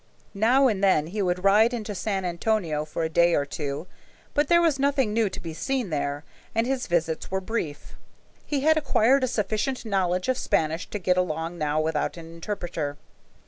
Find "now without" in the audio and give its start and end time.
11.59-12.17